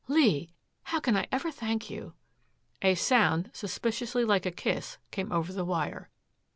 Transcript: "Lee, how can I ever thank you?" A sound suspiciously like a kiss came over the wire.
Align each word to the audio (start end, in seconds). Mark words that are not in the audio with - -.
"Lee, 0.07 0.49
how 0.85 0.99
can 0.99 1.15
I 1.15 1.27
ever 1.31 1.51
thank 1.51 1.91
you?" 1.91 2.15
A 2.81 2.95
sound 2.95 3.51
suspiciously 3.53 4.25
like 4.25 4.47
a 4.47 4.51
kiss 4.51 4.97
came 5.11 5.31
over 5.31 5.53
the 5.53 5.63
wire. 5.63 6.09